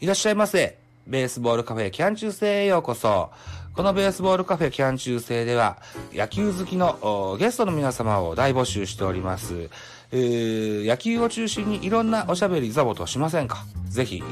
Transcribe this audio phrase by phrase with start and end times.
[0.00, 0.78] いらっしゃいませ。
[1.06, 3.28] ベースボールカフェキャン中世へようこそ。
[3.74, 5.76] このベースボールカフェキャン中世では、
[6.14, 9.68] 野球好きのゲストの皆様を大募集しております。
[10.10, 13.66] えー野球を中心にいろんなおしゃべりザボとしませんか？
[13.90, 14.22] ぜひ、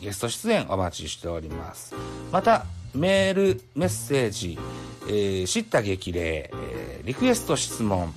[0.00, 1.94] ゲスト出演お待ちしております。
[2.32, 4.58] また、メール、メッセージ、
[5.06, 8.12] えー知った激励、えーリクエスト質問、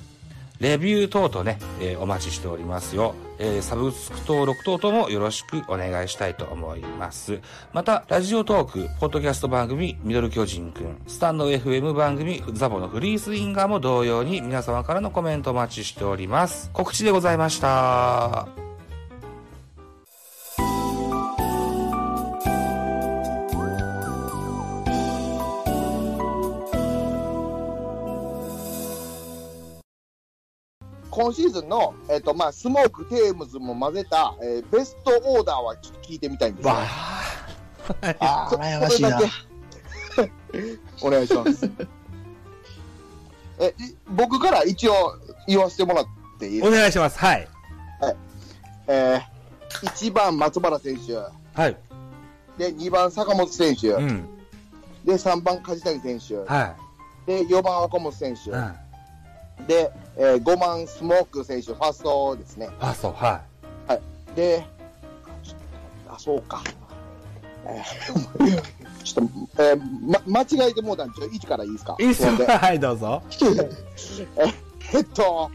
[0.60, 3.14] レビュー等々ね、えーお待ちしておりますよ。
[3.40, 7.42] えーサブスク登録等々もよろしくお願いしたいと思います。
[7.74, 16.70] また、ラジオトーク、ポッドキャスト番組、ミドル巨人くん、スタンド FM 番組、ザボのフリースインガーも同様に皆様からのコメントお待ちしております。
[16.74, 18.67] 告知でございました。
[31.28, 36.74] 今シーズンの、えっとまあ、スモーク、テームズも混ぜた、えーベストオーダーはちょっと聞いてみたいんですよ。
[36.74, 39.20] わあ あ、 羨ましいな
[41.04, 41.70] お願いします。
[43.60, 45.18] え、い僕から一応
[45.48, 46.06] 言わせてもらっ
[46.40, 47.20] ていいですおか願いします。
[47.20, 47.48] はい。
[48.88, 51.78] えー、1番松原選手、はい。
[52.58, 54.30] で、2番坂本選手、うん。
[55.04, 56.74] で、3番梶谷選手、は
[57.26, 58.54] で、4番岡本選手い。
[58.54, 58.87] う、ん。
[59.66, 62.68] で、えー、5番スモーク選手、ファーストですね。
[62.68, 63.42] ファースト、は
[64.36, 64.66] で、
[66.10, 66.62] あ、そうか。
[67.66, 68.62] えー
[69.08, 69.82] ちょっと、えー
[70.28, 71.96] ま、間違えてもうたんで、ちょ、1からいいですか？
[71.98, 72.04] い。
[72.04, 73.22] いいっす はい、どうぞ。
[74.94, 75.50] えっと、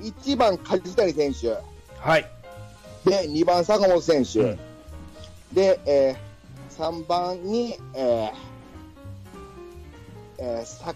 [0.00, 1.56] 1番梶谷選手、
[2.00, 2.26] はい。
[3.04, 4.58] で、2番坂本選手、うん
[5.52, 8.32] で、えー、3番に、えー
[10.38, 10.94] えー、さ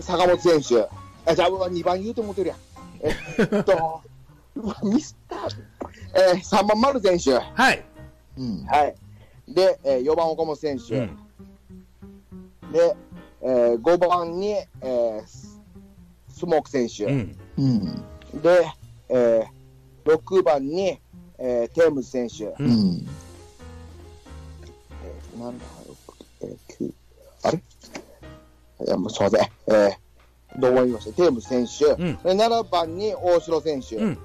[0.00, 0.88] 坂本選手、あ、
[1.32, 2.58] じゃあ、うわ2番言うと思ってるやん。
[3.00, 3.10] え
[3.60, 4.02] っと、
[4.56, 5.36] うわ、ミスった。
[6.14, 7.84] えー、3番丸選手、はい。
[8.36, 8.64] うん。
[8.64, 8.94] はい。
[9.48, 11.18] で、えー、4番岡本選手、うん。
[12.72, 12.96] で、
[13.40, 15.60] えー、5番に、えー、ス
[16.30, 17.36] スモーク選手、うん。
[17.58, 18.40] うん。
[18.42, 18.70] で、
[19.08, 20.98] えー、6番に、
[21.38, 23.06] えー、テームズ選手、ううん。
[25.04, 26.92] えー、なんだ、6、えー、9、
[27.44, 27.58] あれ？
[28.86, 29.40] いや、もうすいません。
[29.40, 29.96] えー、
[30.58, 34.18] どう思いましたテームズ選手、うんで7番に大城選手、うん。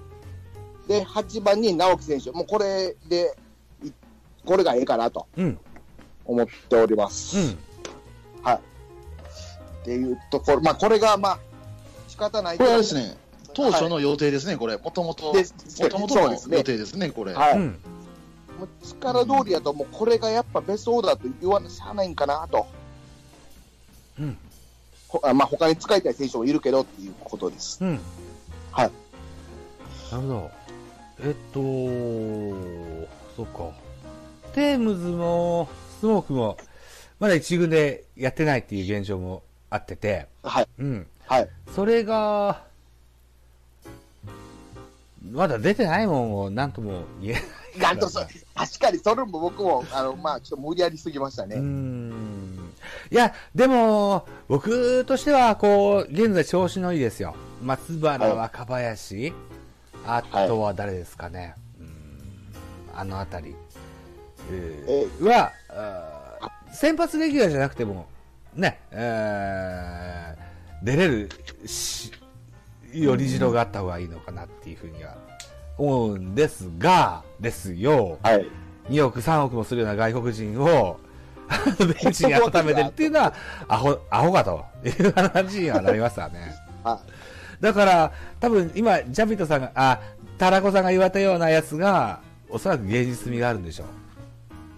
[0.88, 3.36] で、8番に直樹選手、もうこれで、
[3.84, 3.92] い
[4.46, 5.60] これがええかなとうん。
[6.26, 7.38] 思っております。
[7.38, 7.58] うん。
[9.80, 11.40] っていうところ、まあ、これが、まあ、
[12.08, 13.18] 仕方ないこれあれですね、
[13.54, 14.78] 当初の予定ですね、これ。
[14.78, 17.34] もともと、もともとのそうですね予定ですね、これ。
[17.34, 17.54] はい。
[17.54, 17.80] うん。
[18.60, 22.68] もう力通りやと、もうこれがやっぱベストオーダーと言わなしゃあないんかなと。
[24.20, 24.38] うん。
[25.10, 27.84] ほあまあ、他に使いたい選手もいるけどっていうことです。
[27.84, 28.00] うん。
[28.72, 28.92] はい。
[30.12, 30.52] なるほど。
[31.22, 33.72] えっと、そっか。
[34.54, 35.68] テームズも、
[36.00, 36.58] スモークも、
[37.20, 40.68] まだ一軍でやってないっていう現状もあってて、はい。
[40.78, 41.08] うん。
[41.26, 41.50] はい。
[41.76, 42.64] それが、
[45.32, 47.44] まだ出てないもんを何とも言えない。
[47.80, 48.20] なんとそ、
[48.56, 51.58] 確かにそれも僕も、あの、まあ、ちょっと無理やりすぎましたね。
[51.58, 52.69] ん。
[53.12, 57.36] いや、でも、僕としては、こう、現在調子のいいですよ。
[57.62, 59.34] 松原、若林、
[60.06, 61.56] あとは誰ですかね。
[61.80, 62.54] うーん
[62.96, 63.56] あのあたり。
[64.52, 68.08] えーは、あー先発レギュラーじゃなくても、
[68.56, 71.30] ね、えー出れる
[71.66, 72.12] し、
[72.94, 75.18] よりじろがあった方がいいのかなっていうふうには
[75.78, 78.18] 思うんですが、ですよ。
[78.24, 78.48] はい。
[78.90, 80.98] 2億、3億もするような外国人を、
[82.04, 83.34] ベンチに温めてるっていうのは、
[83.68, 86.56] アホ、アホかという話にはなりますわね。
[86.84, 87.02] は
[87.60, 90.00] だから、多分今、ジャビットさんが、あ、
[90.38, 93.88] タラコさんが言われたようなやつが、おそらく芸術味があるんでしょい。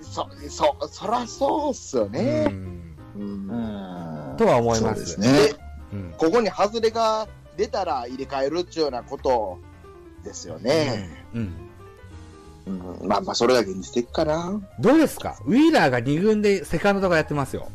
[0.01, 2.07] そ、そ、そらそうっすよう。
[2.07, 2.45] うね。
[2.45, 2.95] ん。
[3.15, 4.35] うん。
[4.37, 5.05] とは思います。
[5.05, 5.53] そうですね。
[5.93, 6.13] うん。
[6.17, 7.27] ここに外れが
[7.57, 9.59] 出たら入れ替えるっていうようなこと
[10.23, 11.25] ですよね。
[11.33, 11.53] うん。
[12.67, 13.07] うん。
[13.07, 14.59] まあまあ、それが現実的かな。
[14.79, 15.37] どうですか？
[15.45, 17.67] ウィーラーが2軍でセカンドとかやってますよ。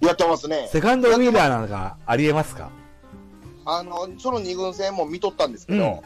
[0.00, 0.68] やってますね。
[0.70, 2.70] セカンドウィーラーなんかありえますか？
[3.64, 6.02] あの、その二軍戦も見とったんですけど、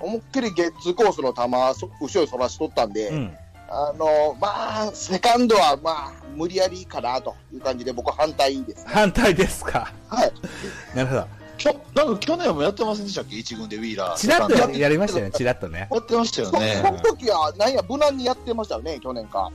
[0.00, 1.42] 思いっきりゲッツーコースの球、
[1.78, 3.36] そ後ろにそらしとったんで、うん。
[3.68, 8.90] あの、まあ、セカンドはまあ、無理やりかなという感じで、僕は反対ですね。
[8.92, 9.92] 反対ですか？
[10.08, 10.32] はい。
[10.96, 11.26] なるほど。
[11.56, 13.36] きょなんか去年もやってませんでしたっけ？
[13.36, 14.16] 一軍でウィーラー。
[14.16, 15.88] チラッとやややりましたよね、チラッとね。
[15.96, 16.82] ってましたよそね。
[16.84, 19.50] その時は、なんや、無難にやってましたよね、去年か。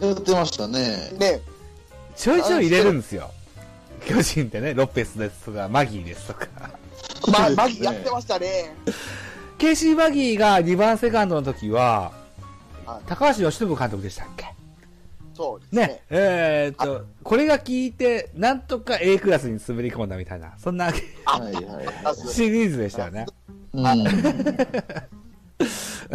[0.00, 1.10] やってましたね。
[1.18, 1.40] ね、
[2.16, 3.30] ちょいちょい入れるんですよ。
[4.06, 6.46] 巨人ってね、ロペスですとか、マギーですとか。
[7.30, 8.74] まあ、マギやってましたね。
[9.58, 12.12] ケイシー・マギーが2番セカンドの時は、
[12.86, 14.46] はい高橋由伸監督でしたっけ？
[15.40, 15.86] そうですね。
[15.86, 20.92] ね、えーっと、これが聞いて、なんとか A クラスに滑り込んだみたいな、そんなは
[21.38, 22.16] いはいはい。
[22.28, 23.24] シリーズでしたよね。
[23.72, 23.80] うん。
[23.80, 23.88] うん。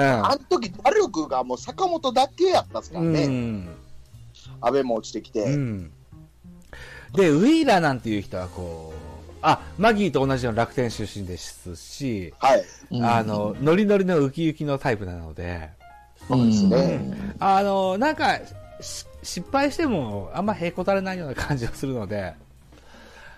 [0.04, 3.26] あの時、打力がもう坂本だけやったっすからうね。
[3.26, 3.68] ん。
[4.62, 5.42] 安倍も落ちてきて。
[5.46, 5.92] うん。
[7.16, 12.64] で、ウィーラーなんていう人はこう、あ、マギーと同じような楽天出身ですし、はい。
[13.02, 15.72] あの、ノリノリのウキウキのタイプなので、
[16.28, 18.40] そうですねあの、なんか、
[18.82, 22.36] し失敗してもあんまへこたれないような感じがするので、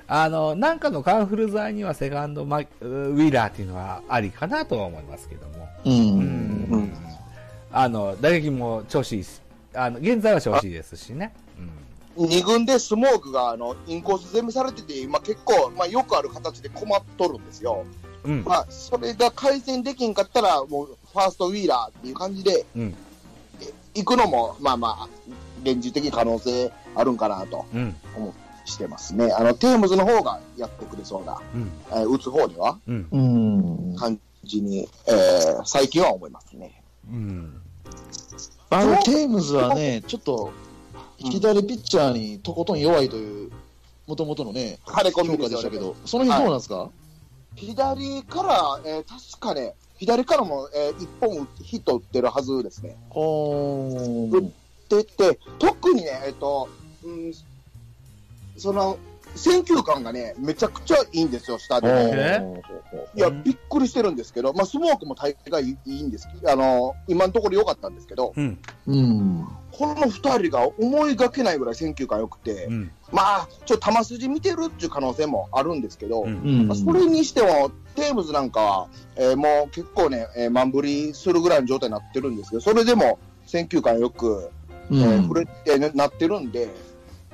[0.07, 5.67] あの、なんかのカンフル剤にはセカンドマウィーラーっていうのはありかなとは思いますけども。
[5.85, 5.89] う。
[5.89, 6.93] うんうんん。
[7.71, 9.41] あの、打撃も調子いいし、
[9.73, 11.33] あの、現在は調子いいですしね。
[12.15, 17.85] 二軍でスモークがあのインコース攻めされてて、今結構、まあ、よくある形で困っとるんですよ。
[18.23, 18.31] うん。
[18.31, 18.43] うん。
[18.43, 22.95] まあ、それが改善できんかったら、もうファーストウィーラーっていう感じでうん。
[23.93, 25.07] 行くのも、まあまあ、
[25.63, 27.95] 現実的に可能性あるんかなとうん。
[28.65, 29.31] してますね。
[29.31, 31.71] あの、テームズの方がやってくれそうな、うん。
[31.91, 33.07] えー打つ方ではうん。
[33.11, 33.95] うん。
[33.97, 36.83] 感じに、えー最近は思いますね。
[37.09, 37.61] うん。
[38.69, 40.51] あの、テームズはね、ちょっと、
[41.17, 43.51] 左ピッチャーにとことん弱いという、
[44.05, 46.89] もともとのね、晴れ込み評価でしたけど、その辺どうなんですか？
[47.55, 52.97] 左から、えー確かね、左からも、えー一本ヒット打ってるはずですね。
[53.11, 54.51] おー
[54.89, 56.69] でて、特にね、えっ、と、
[57.03, 57.33] うん、
[58.57, 58.97] その、
[59.35, 62.63] 選球感がね、めちゃくちゃいいんですよ、下で、ね。
[63.15, 68.57] いや、うんびっくりしてるんですけど、まあ、スモークも大会いいんですあの、今のところ良かったんですけど、うん。
[68.87, 69.47] うん。
[69.71, 72.91] この二人が思いがけないぐらい選球感良くて、うん。
[73.11, 84.49] まあ、ちょっと球筋見てるっていう可能性もあるんですけど、うんうんまあ、それにしても、テームズなんかは、えーもう結構ね、えー、満振りするぐらいの状態になってるんですけど、それでも選球感よく、
[84.91, 86.69] えー振れて、ねなってるんで、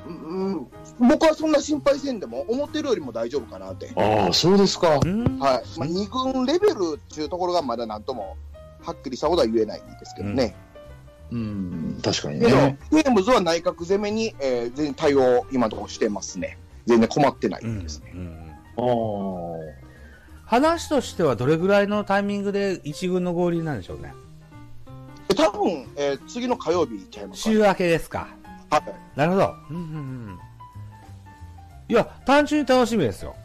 [0.07, 0.67] うん、
[0.99, 3.91] 僕はそんな心配せんでも、思ってるよりも大丈夫かなって。
[3.95, 4.99] ああ、そうですか。
[5.03, 5.39] うん。
[5.39, 5.79] はい。
[5.79, 8.35] まあ、二軍レベルっていうところがまだなんとも、
[8.81, 10.55] はっきりしたことは言えないですけどね。
[11.31, 12.77] うん、確かにね。
[12.91, 16.57] テームズは内角攻めに、えー全然対応、今のところしてますね。
[16.85, 18.13] 全然困ってないうんですね。
[18.77, 19.83] ああ。
[20.45, 24.13] 話としてはどれぐらいのタイミングで一軍の合流なんでしょうね。
[25.33, 28.27] で多分、えー次の火曜日ちゃいますか週明けですか。
[28.69, 28.83] はい。
[29.15, 29.55] なるほど。
[29.69, 29.87] うんうんう
[30.31, 30.39] ん。
[31.89, 33.35] いや、単純に楽しみですよ。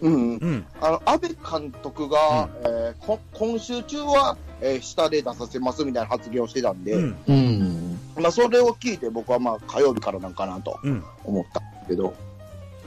[0.00, 0.36] うんうん。
[0.36, 0.66] うん。
[0.80, 7.16] あの、安倍監督が、えーこ今週中は、えー下で出させますみたいな発言をしてたんで、うん。
[7.28, 7.98] うん。
[8.22, 11.04] まあ、それを聞いて僕はまあ、火曜日からなんかなとうん。
[11.24, 12.14] 思ったけど、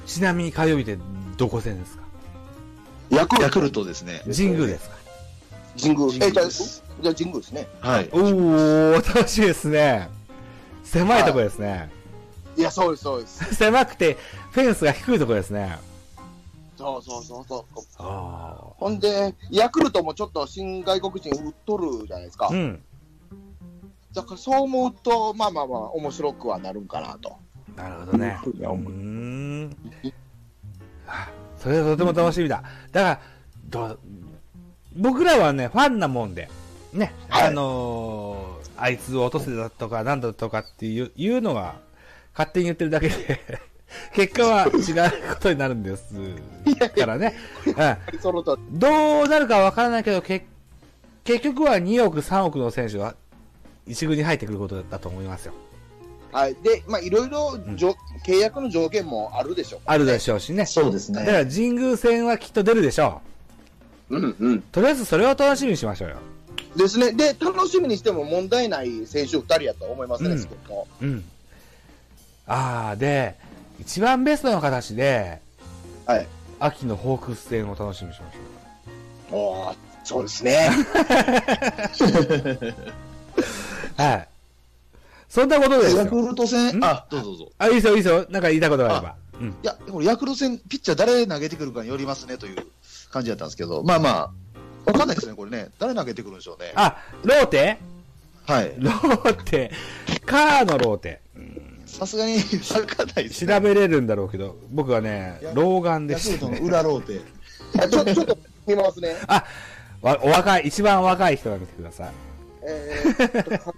[0.05, 0.97] ちなみに火曜日って
[1.37, 2.03] どこ戦ですか？
[3.09, 4.21] ヤクヤクルトですね。
[4.25, 4.95] 神宮ですか？
[5.81, 7.67] 神宮、神えーじゃあ、宮ですじゃあ神宮ですね。
[7.81, 8.09] はい。
[8.11, 10.09] おー、楽しみですね。
[10.83, 11.89] 狭いとこですね。
[12.57, 13.53] いや、そうです、そうです。
[13.55, 14.17] 狭くて、
[14.51, 15.77] フェンスが低いとこですね。
[16.77, 17.81] そうそうそうそう。
[17.99, 22.47] あほんで、ヤクルトもちょっと新外国人売っとるじゃないですか。
[22.47, 22.49] あ。
[22.49, 22.83] うん。
[24.13, 27.35] だからそう思うと、まあまあまあ、面白くはなるんかなと。
[27.75, 28.39] なるほどね。
[28.45, 29.77] いうふうん。
[31.07, 32.63] あそれはとても楽しみだ。
[32.91, 33.19] だから、
[33.65, 33.99] ど
[34.95, 36.49] 僕らはね、ファンなもんで、
[36.95, 41.75] ね、はいあのーあいつを落とせだとか、なんだとかっていういうのは、
[42.33, 43.39] 勝手に言ってるだけで、
[44.13, 46.13] 結果は違うことになるんです
[46.95, 47.35] からね。
[47.65, 50.45] うんどうなるかわからないけど、け
[51.23, 53.15] 結局は2億、3億の選手が
[53.87, 55.53] 一軍に入ってくることだと思いますよ。
[56.31, 56.55] はい。
[56.55, 60.65] で、まあ、いろいろ、じょ契約の条件もあるでしょうあるでょしょうしね。
[60.65, 61.19] そうですね。
[61.19, 63.21] だから神宮戦はきっと出るでしょ
[64.09, 64.17] う。
[64.17, 64.55] うんうん。
[64.55, 64.63] う。
[64.71, 66.17] とりあえずそれを楽しみにしましょうよ。
[66.75, 67.13] ですね。
[67.13, 71.23] で、楽しみにしても問題ない選手2人やと思いますね、うんうん。
[72.47, 73.35] ああ、で、
[73.79, 75.39] 一番ベストの形で、
[76.05, 76.27] はい。
[76.59, 80.69] 秋のホークス戦を楽しみにしましょおーそうですね。
[83.97, 84.01] う。
[84.01, 84.27] はい。
[85.27, 86.09] そんなことですヤよ。
[86.09, 87.51] クルト戦ん、あ、どうぞどうぞ。
[87.57, 88.25] あ、いいですよ、いいですよ。
[88.29, 89.15] なんか言いたいことがあれば。
[89.41, 89.49] うん。
[89.49, 92.67] いや、これヤクルト戦、ピッチャー誰投げてくるかによりますねという
[93.09, 94.29] 感じだったんですけど、まあまあ、
[94.85, 95.69] わかんないですね、これね。
[95.79, 96.71] 誰投げてくるんでしょうね。
[96.75, 97.77] あ、ローテ？
[98.45, 98.73] はい。
[98.77, 99.71] ローテ。
[100.25, 101.21] カーのローテ。
[101.85, 102.41] さすがにわ
[102.85, 103.53] かんないですね。
[103.53, 106.67] 調べれるんだろうけど、僕はね、老眼でヤクルトのしたね。
[106.67, 107.21] 裏ローテ。
[107.81, 108.37] あちょちょっと
[108.67, 109.15] 見ますね。
[109.27, 109.45] あ、
[110.01, 112.11] わお若い、一番若い人が見てください。
[112.67, 113.75] えーっと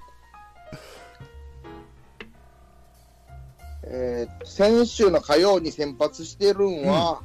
[3.84, 7.22] えー 先週の火曜に先発してるんは、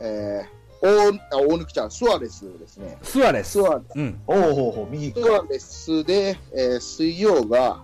[0.00, 2.98] えー大大貫ちゃん、スアレスですね。
[3.02, 3.52] スアレス。
[3.52, 3.96] スアレス。
[3.96, 7.82] うん、おうほうほう、右スアレスで、えー、水曜が、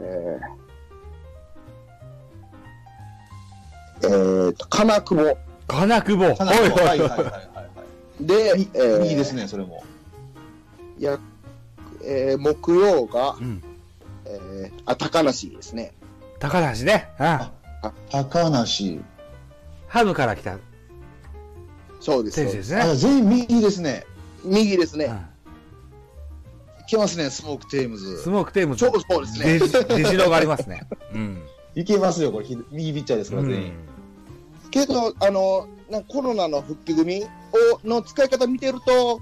[0.00, 5.38] えー、えーと、金久保。
[5.66, 6.44] 金久保。
[6.44, 7.56] はいはいはいはい
[8.20, 9.84] で、えー、右ですね、それも。
[10.98, 11.18] いや、
[12.02, 13.62] えー、木曜が、うん、
[14.24, 15.92] えー、あ、高梨ですね。
[16.38, 17.08] 高梨ね。
[17.18, 19.00] ああ高梨。
[19.88, 20.58] ハムから来た
[22.06, 22.40] そうです。
[22.40, 22.80] ですね。
[22.80, 24.04] あ、全員右ですね。
[24.44, 25.06] 右ですね。
[25.06, 25.26] うん
[26.86, 28.28] いけますね、スモークテームズス。
[28.28, 29.58] モークテームズそうそうですね。
[29.58, 30.86] 出出城がありますね。
[31.12, 31.42] うん。
[31.74, 33.72] いけますよ、これ、ひ右ピッチャーですから、全員。
[34.70, 37.28] けど、あの、なコロナの復帰組を
[37.82, 39.20] の使い方見てると、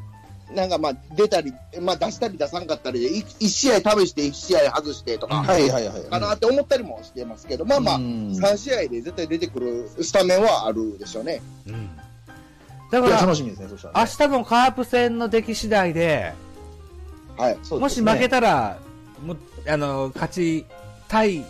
[0.55, 6.03] なんかまあ出たり、まあ出したり出さんかったりで、い一試合試して一試合外してとか、うんはいはいはい。
[6.03, 11.41] かなって思ったりもしてますけど、まあまあ、うん3試合で絶対出てくるスタメンはあるでしょうね。
[11.67, 11.89] うん。
[13.01, 14.11] だから、楽しみですね、そしたら明ね。
[14.11, 16.33] 日のカープ戦の出来次第で、
[17.37, 17.57] はい。
[17.57, 18.79] もしそうですね負けたら、
[19.25, 19.37] も
[19.69, 20.67] あの、勝ち
[21.09, 21.45] たい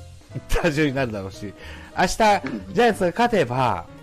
[0.63, 1.53] 打順になるだろうし、
[1.97, 3.95] 明日、ジャイアンツが勝てば、はい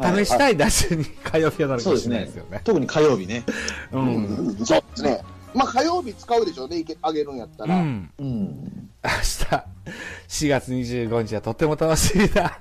[0.00, 2.60] 試したい打順に火曜日はなるかもしれないですよね。
[2.62, 3.42] 特に火曜日ね。
[3.90, 3.98] う。
[3.98, 5.20] うんん、そうですね。
[5.52, 7.74] まあ火曜日使うでしょうね、あげるんやったら。
[7.74, 8.10] うん。
[8.16, 8.90] うん。
[9.02, 12.60] 明日、4月25日はとっても楽しみだ。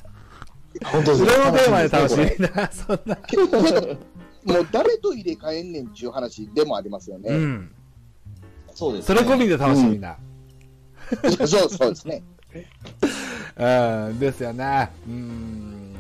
[0.83, 1.29] 本当ですね。
[1.29, 2.71] それのテーマで楽しみだ？
[2.71, 3.17] そんな。
[4.47, 7.29] もう誰と入れ替えんねんっていう話でもありますよね。
[7.29, 7.71] うん。
[8.73, 9.21] そうですそね。
[9.21, 10.17] れ込みで楽しみだ。
[11.45, 12.23] そうそうですね。
[13.57, 14.89] うん、ですよね。
[15.07, 15.95] うん。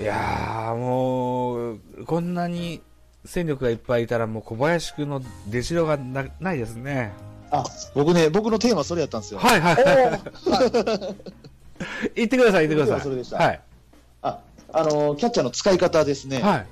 [0.00, 2.80] いやー、もう、こんなに
[3.24, 7.12] 戦力がいっぱいいたら、もう小林くんの出城がなないですね。
[7.50, 9.40] あ、僕ね、僕のテーマそれやったんですよ。
[9.40, 10.70] はいはいおはい。
[10.70, 11.14] ー
[12.16, 13.00] 言ってください、言ってください。
[13.02, 13.60] それでしたはい。
[14.22, 14.38] あ、
[14.72, 16.40] あのー、キャッチャーの使い方ですね。
[16.42, 16.66] はい。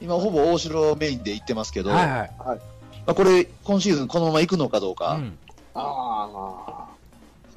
[0.00, 2.30] 今ほぼ大城メインで言ってますけど、はいはい。
[2.40, 2.56] ま
[3.06, 5.14] あ、これ、今シーズンこのまま行くのかどうか。
[5.14, 5.38] うん
[5.74, 6.88] あ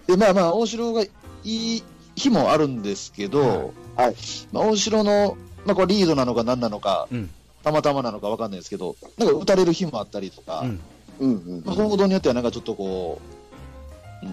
[0.07, 1.07] で、まあまあ、大城がい
[1.43, 1.83] い
[2.15, 3.49] 日もあるんですけど、はい
[3.95, 4.15] はい
[4.51, 7.29] まあ、大城の、まあ、これリードなのか何なのか、うん。
[7.63, 10.69] たまたまなのか分かんないですけど、なんか打たれる日もあったりとか、うん。
[10.69, 10.79] ー
[11.19, 13.31] うんうんまあ、報道によってはなんかちょっとこう、うん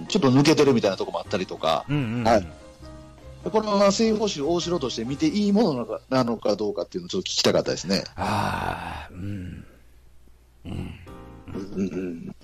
[0.06, 1.96] ちょっと抜けてるみたいなとこもあったりとか、うん。
[1.96, 2.24] うん。
[2.24, 2.46] はい
[3.50, 8.04] このまま正捕手大城として見ていいものなのかなのかどうかっていうのをちょっと聞きたかったですね。
[8.16, 9.64] ああ、うん。
[10.64, 10.94] うん。
[11.74, 12.34] うんうん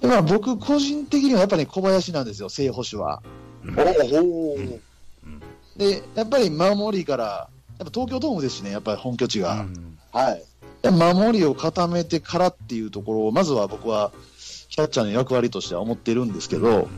[0.00, 3.22] でまあ、僕個人的にはやっぱり小林なんですよ、正捕手は。
[3.64, 4.80] おおー
[5.76, 7.48] で、やっぱり守りから、
[7.78, 9.60] やっぱ東京ドームですしね、やっぱり本拠地が。
[9.60, 10.44] うんはい。
[10.90, 14.12] 守りを固めてからっていうところを、まずは僕は、
[14.68, 16.88] キャッチャーの役割としては思ってるんですけど、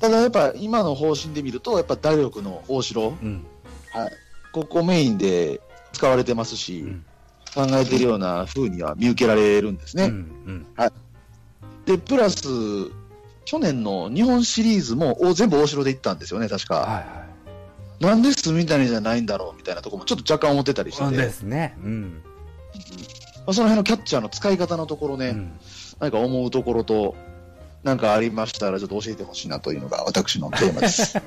[0.00, 3.44] ただやっぱ今の方針で見ると、やっぱ打力の大城、うん。
[3.92, 4.12] はい。
[4.52, 5.60] ここメインで
[5.92, 7.04] 使われてますし、うん
[7.52, 10.04] 考えてるような風には見受けられるんですね。
[10.04, 10.12] うん。
[10.46, 10.66] うん。
[11.84, 12.46] で、プラス、
[13.44, 16.76] 去年の日本シリーズもお全部大城で行ったんですよね、確か。
[16.76, 17.20] はいは
[18.00, 21.08] なんで住谷じゃないんだろうみたいなところもちょっと若干思ってたりしてい。
[21.10, 21.76] て、ですね。
[21.84, 22.22] うん。
[23.38, 25.52] まあその辺のキャッチャーの使い方のところね、うん
[25.98, 27.14] 何か思うところと、
[27.82, 31.18] なんかありましたら、ちょっと教えてほしいなというのが私のテーマです。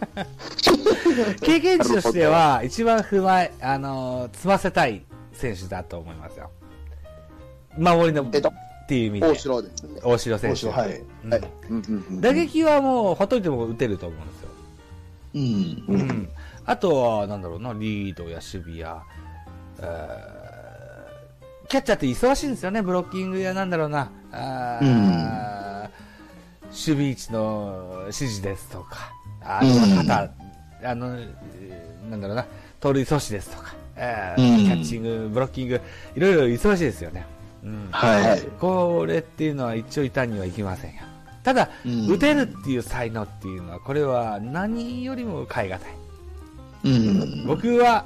[1.41, 6.51] 経験値としては、一番踏まえ、あのー、積ませたい選手だと思いますよ。
[7.77, 9.27] 守りの、えっとっていう意味で。
[9.27, 10.01] 大城ですね。
[10.03, 10.69] 大城選手。
[10.69, 11.01] はい。
[12.19, 14.49] 打撃はもう、ほっといても打てると思うんですよ。
[15.35, 15.95] うん。
[15.95, 16.29] うんうん。
[16.65, 19.01] あとは、なんだろうな、リードや守備や、
[19.79, 20.43] えー
[21.67, 25.53] キャッチャーって忙しいんですよね、ブロッキングやなんだろうな、あーうん
[26.73, 29.11] 守備位置の指示ですとか、
[29.41, 32.45] あとうんは肩、あの、えーなんだろうな、
[32.79, 35.79] 盗塁阻止ですとか、えーうんキャッチング、ブロッキング、
[36.15, 37.25] いろいろ忙しいですよね。
[37.63, 37.87] うん。
[37.91, 38.41] はい。
[38.59, 41.01] これっていうのは一長一短にはいきませんよ。
[41.43, 45.81] ただ、うん打てるっていう才能っていうのは、これは何よりも変え難い。
[46.85, 47.47] うん。
[47.47, 48.05] 僕は、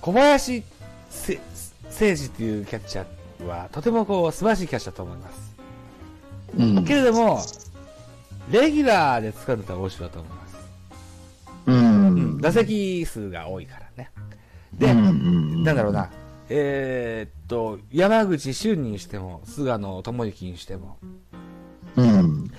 [0.00, 0.62] 小林
[1.10, 1.40] せ
[1.84, 5.53] 誠司っていうキャッチャーは、とてもこう、素晴らしいキャッチャーだと思います。
[6.56, 6.84] うん。
[6.84, 7.40] けれども、
[8.50, 10.56] レギュラーで使うんだったら大城だと思います。
[11.66, 11.76] うん。
[11.76, 12.40] うん。
[12.40, 14.10] 打席数が多いからね。
[14.74, 16.10] で、うんなんだろうな、
[16.48, 20.98] えーっと、山口俊にしても、菅野智之にしても、
[21.96, 22.50] うん。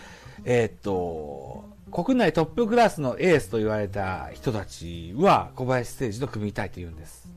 [0.45, 7.27] えーっと、国内トップクラスのエースと言われた人たちは小林誠司と組みたいと言うんです。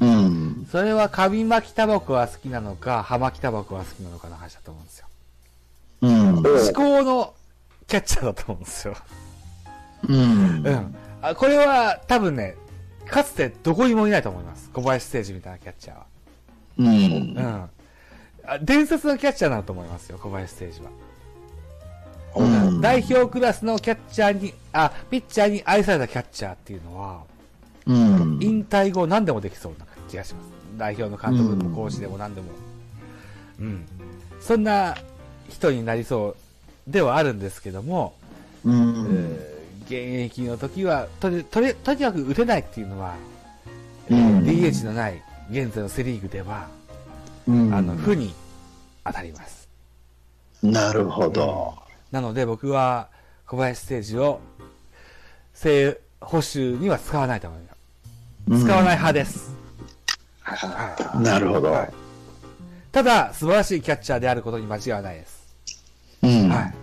[0.00, 0.66] うん。
[0.70, 5.06] それは紙巻きタバコは好きなのか、葉巻きタバコは好きなのかの話だと思うんですよ。
[6.04, 6.36] うん。
[6.38, 6.44] 思
[6.74, 7.34] 考の
[7.86, 8.96] キャッチャーだと思うんですよ。
[10.08, 10.96] うんうん。
[11.22, 12.56] あこれは多分ね、
[13.06, 14.70] かつてどこにもいないと思います。
[14.70, 16.06] 小林誠司みたいなキャッチャーは。
[16.78, 16.86] うん。
[16.86, 17.70] うん。
[18.46, 20.90] あ伝説のキャッチャーだと思いますよ、小林誠司は。
[22.36, 27.22] うん代表クラスのキャッチャーに、あ、ピッチャーに愛されたキャッチャーっていうのは、
[27.86, 28.38] うん。
[28.42, 30.48] 引退後何でもできそうな気がします。
[30.76, 32.48] 代表の監督でもコーチでも何でも。
[33.60, 33.86] うん。
[34.40, 34.96] そんな
[35.48, 36.36] 人になりそ
[36.88, 38.14] うではあるんですけども、
[38.64, 39.06] うん。
[39.08, 43.14] えー現役の時は、とり、とり、とにかく打てないっていうのは、
[44.08, 46.68] うん DH のない現在のセリーグでは、
[47.46, 48.34] うんあの、負に
[49.04, 49.68] 当たります。
[50.62, 51.74] なるほど。
[52.10, 53.08] なので僕は
[53.46, 54.40] 小林ステージを
[55.52, 57.60] 正捕手には使わないと思い
[58.48, 58.64] ます。
[58.64, 59.50] 使わない派です。
[60.40, 61.70] はいなるほど。
[61.72, 62.03] はい
[62.94, 65.56] ただ、素晴らしいキャッチャーであることに間違いはないです。
[66.22, 66.48] うん。
[66.48, 66.74] はい。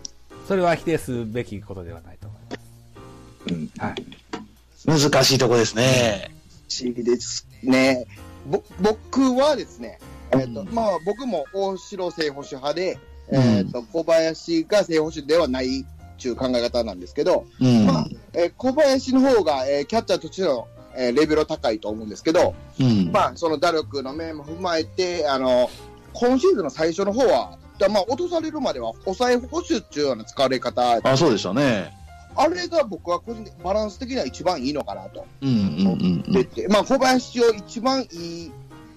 [0.46, 4.92] それは否定するべきことではないと思います。
[4.92, 5.10] はい。
[5.10, 6.30] 難しいとこですね。
[6.70, 8.06] 不思議ですね。
[8.46, 10.00] ぼ僕はですね、
[10.32, 13.00] えっ、と、うんまあ僕も大城正捕手派で、
[13.30, 15.86] うんえっ、と、小林が正捕手ではないっ
[16.22, 17.86] ていう考え方なんですけど、うん。
[17.86, 23.12] まあ、えー小林の方が、えーキャッチャーとしての、えーレベルは高いと思うんですけど、うん。
[23.14, 25.70] まあ、その打力の面も踏まえて、あの、
[26.14, 31.98] 今シーズンの最初の方は、だまあ、落とされるまでは抑え捕手っていうような使われ方、あ、そうでしたね。
[32.36, 35.26] あれが僕は個人的バランス的には一番いいのかなと。
[35.42, 38.06] うんうんうんでって、まあ、小林を一番い
[38.46, 38.52] い、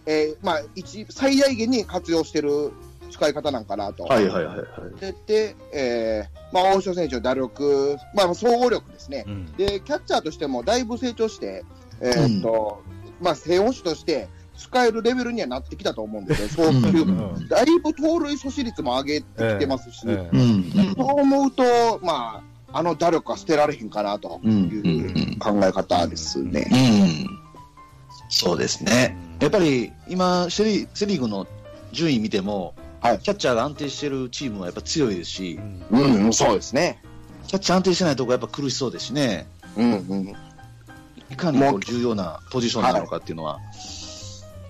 [0.07, 2.73] えーまあ、一、最大限に活用してる
[3.11, 4.05] 使い方なんかなと。
[4.05, 4.65] はいはいはいは
[4.97, 5.01] い。
[5.01, 9.25] でって、えーまあ、大城選手の打力、まあ、総合力ですね。
[9.27, 9.53] うん。
[9.57, 11.65] で、キャッチャーとしてもだいぶ成長して、
[12.01, 12.83] えーっと、
[13.21, 16.49] まあ、正捕手として使えるレベルにはなってきたと思うんですよ。
[16.49, 20.01] そういう、うんだいぶ盗塁阻止率も上げてきてますし。
[20.01, 22.43] そう思うと、ま
[22.73, 24.69] あ、あの打力は捨てられへんかなとうん。
[24.69, 26.69] いう考え方ですね。
[26.71, 26.75] う
[27.27, 27.39] ん。
[28.29, 29.17] そうですね。
[29.41, 31.47] やっぱり今セリ、セリーグの
[31.93, 37.03] 順位見ても、はいキャッチャーが安定してるチームはやっぱ強いですしう、んうん、そうですね。
[37.47, 40.35] キャッチャー安定してないとこやっぱ苦しそうですしね、うん、うん。
[41.31, 43.61] いかにこう重要なポジションなのかっていうのは、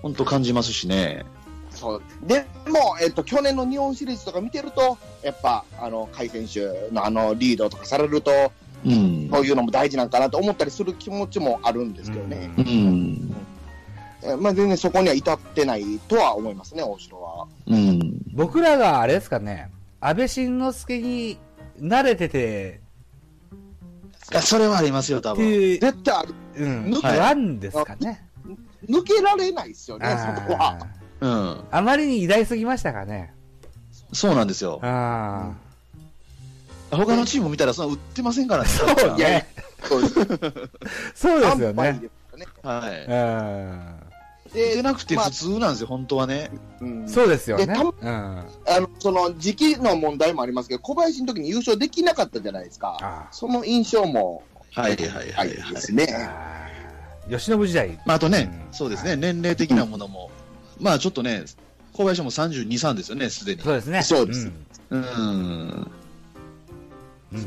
[0.05, 1.25] 本当感じますしね。
[1.71, 2.01] そう。
[2.21, 8.51] でも、えっと、去年の日本シリーズとか見てると、やっぱ、あの、甲斐選手のあの、リードとかされると、
[8.85, 9.29] うん。
[9.31, 12.51] そういうのも大事なんかなと思ったりする気持ちもあるんですけどね。
[12.55, 13.35] ううんん。
[14.21, 17.47] えーまあ、全然そこには至ってないとは思いますね、大城は。
[17.65, 17.99] うん。
[18.31, 21.39] 僕らがあれですかね、安倍晋之助に
[21.81, 22.79] 慣れてて、
[24.31, 25.49] いやそれはありますよ、多分。
[25.79, 28.24] 絶対あるうん、抜け不安ですかね。
[28.89, 30.77] 抜けられないですよね、そこは。
[30.79, 30.87] あ
[31.21, 31.31] うん。
[31.31, 33.33] ーあまりに偉大すぎましたかね。
[34.13, 34.79] そうなんですよ。
[34.81, 35.53] あ
[36.91, 38.69] 他のチーム見たらそんな売ってませんからね。
[38.69, 38.99] あ。
[38.99, 39.47] そうね。
[41.15, 41.61] そうです。
[41.61, 41.73] よね。
[41.73, 42.45] 安牌ですよね。
[42.63, 43.05] はい。
[43.05, 43.95] うん。
[44.53, 46.49] で出なくてまあ普通なんですよ、本当はね。
[46.79, 47.65] うんそうですよね。
[47.65, 47.93] でたうん。
[48.03, 52.97] あの、その時期の問題もありますけど、小林の時に優勝できなかったじゃないですか。
[53.01, 54.43] あその印象も、
[54.73, 55.73] はいはいはいははいい。
[55.73, 56.07] ですね。
[57.27, 57.37] あー。
[57.37, 57.99] 吉信時代。
[58.05, 60.31] まあ、あとね、うんそうですね、年齢的なものも、
[60.79, 61.45] まあちょっとね、
[61.93, 63.61] 小林も32、3ですよね、すでに。
[63.61, 64.03] そうですね。
[64.03, 64.53] そうですん
[64.89, 65.01] うん。
[65.01, 65.91] うん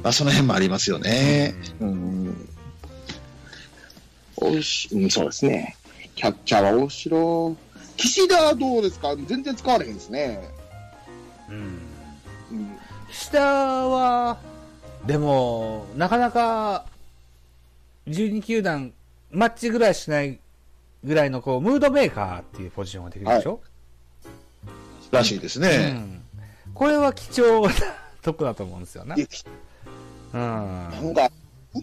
[0.03, 1.55] まあその辺もありますよね。
[1.81, 2.49] うん。
[4.37, 5.77] おし、うん、そうですね。
[6.14, 7.57] キャッチャーは大城。
[7.97, 9.17] 岸田はどうですか？
[9.27, 10.49] 全然使われへんですね。
[11.49, 11.57] うん。
[11.57, 12.79] うん。
[13.11, 14.38] 下は、
[15.07, 16.85] でも、なかなか、
[18.09, 18.93] 12球団、
[19.31, 20.38] マッチぐらいしない
[21.05, 23.61] ぐらいの、こう、ムードメーカーっていうポジションができるでしょ、
[25.11, 25.91] らしいですうね。
[25.91, 26.23] ん。
[26.75, 27.73] これは貴重な
[28.23, 29.14] とこだと思うんですよね。
[30.33, 31.31] うんなんか、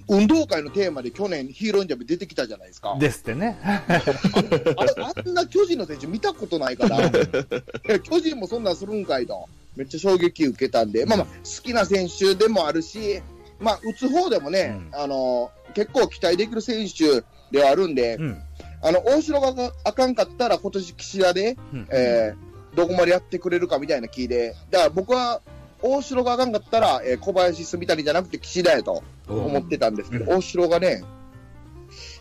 [0.08, 2.96] 運動会のテーマで去年ヒーローインタビュー出てきたじゃないですか。
[3.00, 3.58] ですってね。
[3.64, 7.10] あれ、あんな巨人の選手見たことないから、
[8.02, 13.22] 巨人もそんなんするんかいと、めっちゃ衝撃受けたんで、まあまあ、好きな選手でもあるし、
[13.60, 18.42] まあ、打つ方でもね、うんあの、結構期待できる選手ではあるんで、うん。
[18.82, 25.40] あの、大城があかんかったら、今年岸田で、うんえーどこまでやってくれるかみたいな気で、だから僕は、
[25.82, 31.02] 大城があかんかったら、えー小林住谷じゃなくて岸田やと思ってたんですけど、うん大城がね、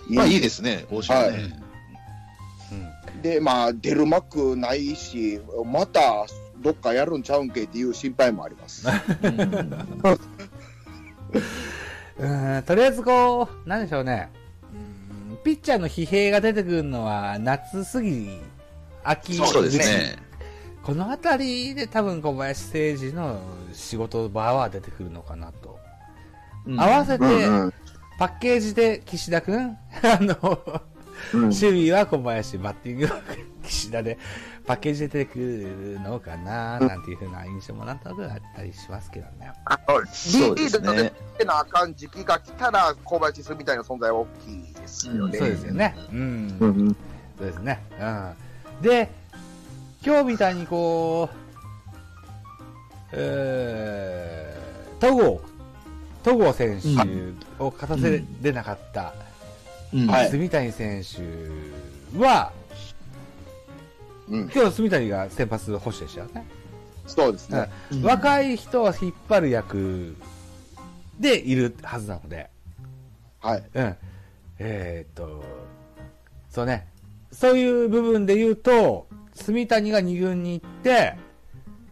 [0.08, 1.58] まあいいですね、大城ね。
[1.58, 1.64] うん
[3.22, 6.26] で、まあ、出る幕ないし、また
[6.58, 8.86] どっかやるんちゃうんけっていう心配もあります。
[12.18, 12.26] う
[12.58, 14.30] ん、 とりあえずこう、なんでしょうね。
[15.44, 18.40] うんピッチャーの疲弊が出てくるのは夏過ぎ、
[19.02, 20.16] 秋そうですね。
[20.82, 22.78] このあたりで多分小林誠
[23.08, 23.40] 司の
[23.72, 25.78] 仕事場は出てくるのかなと。
[26.66, 27.74] うん合わせて、うんうん
[28.16, 30.36] パッケージで岸田くんあの、
[31.32, 33.20] うん守備は小林、バッティングは
[33.64, 34.18] 岸田で、
[34.66, 39.52] パッケージで出てくるのかな、なんていうふうな印象もなんとなくあったりしますけどね。
[39.66, 45.38] あのリそうですねードで出なあかん時期が来たら、小林すみたいな存在は大きいですよね。
[45.38, 45.94] そうですよね。
[46.10, 46.56] うん。
[46.60, 46.96] うん
[47.36, 47.82] そうですね。
[48.00, 48.82] うん。
[48.82, 49.10] で、
[50.04, 51.36] 今日みたいにこう、
[53.12, 55.40] えー、戸郷、
[56.22, 59.12] 戸郷選手を勝たせれなかった、
[59.92, 62.52] 住谷選手は、
[64.28, 66.46] うん、今日住谷が先発保守でしたよね。
[67.06, 67.70] そうですね。
[67.92, 70.16] うん若い人を引っ張る役
[71.20, 72.48] でいるはずなので、
[73.40, 73.64] はい。
[73.74, 73.96] うん。
[74.58, 75.44] えーっと、
[76.50, 76.86] そうね。
[77.30, 81.16] そういう部分で言うと、住谷が2軍に行って、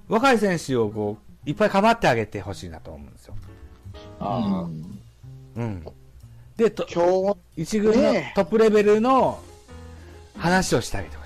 [0.08, 3.34] 若い選手をこう、いっぱい構ってあげてほしいなと思うんですよ。
[4.20, 4.66] あ
[5.56, 5.84] うん。
[6.56, 9.40] で、とー今日、一軍のトップレベルの
[10.38, 11.16] 話をしてあげて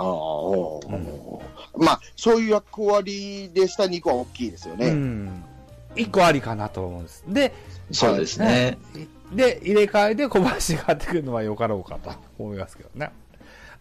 [0.00, 4.90] ああ、まあ、そういう役割でした2個は大きいですようね。
[4.90, 5.44] ん。
[5.96, 7.24] 一個ありかなと思うんです。
[7.26, 7.52] で、
[7.90, 8.78] そうですね。
[9.32, 13.10] で、入れ替えで小林が買ってくるのはよかろうかと思いますけどね。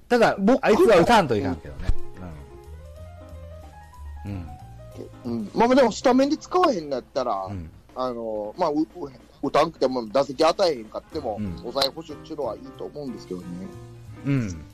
[0.07, 1.89] ただ、僕あいつは打たんといかんけどね。
[4.25, 4.49] うん。
[5.25, 7.51] うんまあ、でもスタメンで使わへんだったら、うん。
[7.53, 7.69] うん。
[7.95, 8.85] あの、まあ、うう
[9.41, 13.45] 打たんくても打席与えへんかっても、うん抑え捕手っていうのはいいと思うんですけどね。
[14.25, 14.65] うん。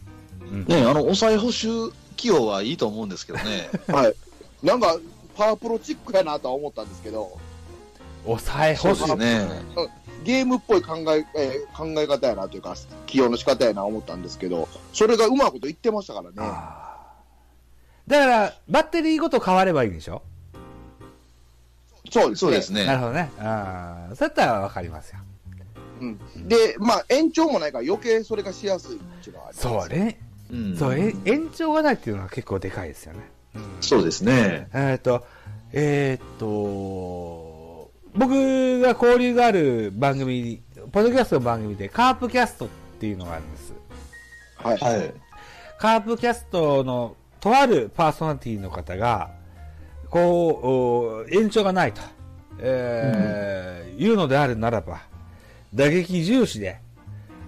[0.52, 0.66] うん。
[0.66, 3.70] ね、あの、抑え補修起用はいいと思うんですけどね。
[3.88, 4.16] はい。
[4.64, 4.98] なんか、
[5.36, 7.38] パワープロチックやなとは思ったんですけど、
[8.26, 9.50] 抑えそう欲しいですね。
[10.24, 16.36] ゲームっぽい考え、えー考え方やなというか、起用の仕方やな思ったんですけど、それがうまいこと言ってましたからね。
[18.08, 20.22] だから、バッテリーごと変わればいいでしょ？
[22.12, 22.36] そうですね。
[22.38, 22.86] そうですね。
[22.86, 23.32] なるほどね。
[23.40, 25.20] ああ、そうやったらわかりますよ。
[26.02, 26.48] うん。
[26.48, 29.68] で、まあ、延長もないから余計それがしやすいっていうのはあります。
[29.68, 30.20] そうね。
[30.56, 33.20] うんそう、え延長がないっていうのは結構でかいですよね。
[33.56, 34.68] うんそうですね。
[34.74, 35.26] えっ、と、
[35.74, 42.68] えっ、と、僕が交流がある番組、ポッドキャストの番組で、カープキャストっ
[43.00, 43.74] ていうのがあるんです。
[44.58, 44.78] はい。
[44.78, 45.14] はい。
[45.78, 49.32] カープキャストのとあるパーソナリティの方が、
[50.10, 52.02] こう、お延長がないと、
[52.60, 55.02] えーいうのであるならば、
[55.74, 56.80] 打撃重視で、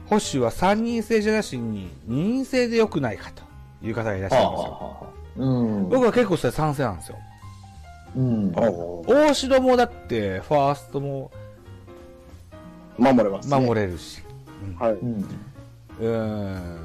[0.09, 3.43] 保守は3人制じゃなしに2人制で良くないかと
[3.85, 5.13] いう方がいらっしゃるんですよ。
[5.37, 5.89] うん。
[5.89, 7.17] 僕は結構それ賛成なんですよ。
[8.15, 8.51] うん。
[8.51, 11.31] 大城もだって、ファーストも
[12.97, 13.59] 守れます、ね。
[13.59, 14.23] 守れるし。
[14.79, 14.93] はい。
[14.93, 16.79] うん。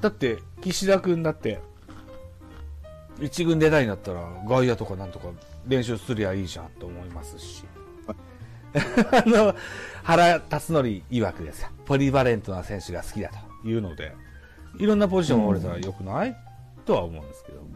[0.00, 1.60] だって、岸田くんだって、
[3.20, 5.28] 一軍出ないんだったら、外野とかなんとか
[5.66, 7.64] 練習すりゃいいじゃんと思いますし。
[8.74, 9.54] あの、
[10.02, 11.68] 原辰徳曰くですよ。
[11.84, 13.30] ポリバレントな選手が好きだ
[13.62, 14.14] というので、
[14.78, 16.36] いろんなポジションを折れたらよくない、
[16.86, 17.68] とは思うんですけども。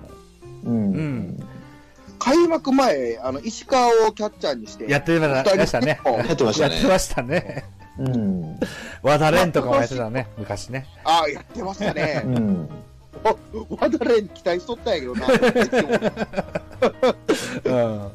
[0.64, 1.48] うんうん。
[2.18, 6.00] 開幕前、あの、石川をキャッチャーにして、やってましたね。
[6.04, 6.88] やってましたねやって。
[6.88, 7.64] ましたね。
[7.98, 8.60] うん。
[9.02, 10.86] 和田蓮とかもやってたね、昔ね。
[11.04, 12.22] ああ、やってましたね。
[12.24, 12.68] うん。
[13.70, 15.26] 和田蓮期待しとったんやけどな。
[17.64, 18.10] うん。